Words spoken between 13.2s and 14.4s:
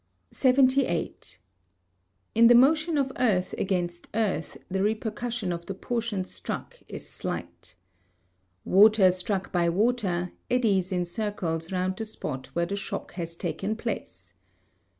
taken place.